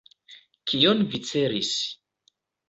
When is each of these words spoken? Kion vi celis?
Kion 0.71 1.03
vi 1.11 1.19
celis? 1.33 1.71